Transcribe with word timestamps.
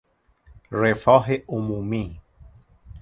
رفاه 0.71 1.27
عمومی 1.49 2.21